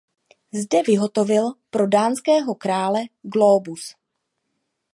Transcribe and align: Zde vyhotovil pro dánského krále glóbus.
Zde 0.53 0.83
vyhotovil 0.83 1.53
pro 1.69 1.87
dánského 1.87 2.55
krále 2.55 2.99
glóbus. 3.23 3.95